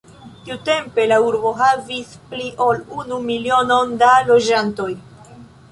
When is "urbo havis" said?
1.25-2.15